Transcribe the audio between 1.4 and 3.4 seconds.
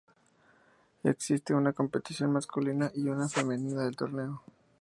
una competición masculina y una